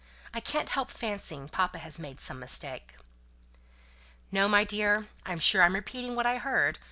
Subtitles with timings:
[0.33, 2.95] I can't help fancying papa has made some mistake."
[4.31, 5.09] "No, my dear.
[5.27, 6.79] I'm sure I'm repeating what I heard.